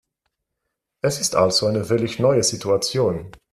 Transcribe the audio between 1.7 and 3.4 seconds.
völlig neue Situation.